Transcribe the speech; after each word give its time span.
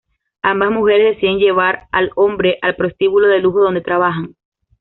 Ambas 0.41 0.71
mujeres 0.71 1.13
deciden 1.13 1.37
llevar 1.37 1.83
al 1.91 2.09
hombre 2.15 2.57
al 2.63 2.75
prostíbulo 2.75 3.27
de 3.27 3.37
lujo 3.37 3.59
donde 3.61 3.81
trabajan. 3.81 4.33